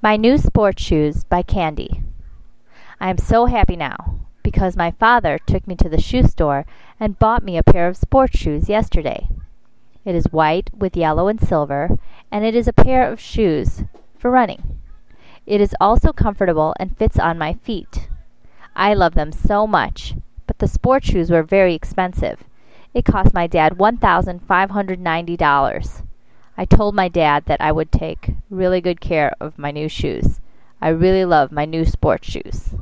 My 0.00 0.16
New 0.16 0.38
Sport 0.38 0.78
Shoes 0.78 1.24
by 1.24 1.42
Candy 1.42 2.04
I 3.00 3.10
am 3.10 3.18
so 3.18 3.46
happy 3.46 3.74
now, 3.74 4.20
because 4.44 4.76
my 4.76 4.92
father 4.92 5.40
took 5.44 5.66
me 5.66 5.74
to 5.74 5.88
the 5.88 6.00
shoe 6.00 6.22
store 6.22 6.66
and 7.00 7.18
bought 7.18 7.42
me 7.42 7.58
a 7.58 7.64
pair 7.64 7.88
of 7.88 7.96
sport 7.96 8.32
shoes 8.32 8.68
yesterday. 8.68 9.26
It 10.04 10.14
is 10.14 10.30
white 10.30 10.70
with 10.72 10.96
yellow 10.96 11.26
and 11.26 11.40
silver, 11.40 11.98
and 12.30 12.44
it 12.44 12.54
is 12.54 12.68
a 12.68 12.72
pair 12.72 13.10
of 13.10 13.18
shoes 13.18 13.82
for 14.16 14.30
running. 14.30 14.78
It 15.46 15.60
is 15.60 15.74
also 15.80 16.12
comfortable 16.12 16.76
and 16.78 16.96
fits 16.96 17.18
on 17.18 17.36
my 17.36 17.54
feet. 17.54 18.08
I 18.76 18.94
love 18.94 19.14
them 19.14 19.32
so 19.32 19.66
much, 19.66 20.14
but 20.46 20.60
the 20.60 20.68
sport 20.68 21.06
shoes 21.06 21.28
were 21.28 21.42
very 21.42 21.74
expensive. 21.74 22.44
It 22.94 23.04
cost 23.04 23.34
my 23.34 23.48
dad 23.48 23.72
$1,590. 23.72 26.02
I 26.60 26.64
told 26.64 26.96
my 26.96 27.06
dad 27.06 27.44
that 27.46 27.60
I 27.60 27.70
would 27.70 27.92
take 27.92 28.32
really 28.50 28.80
good 28.80 29.00
care 29.00 29.32
of 29.40 29.60
my 29.60 29.70
new 29.70 29.88
shoes. 29.88 30.40
I 30.82 30.88
really 30.88 31.24
love 31.24 31.52
my 31.52 31.64
new 31.64 31.84
sport 31.84 32.24
shoes. 32.24 32.74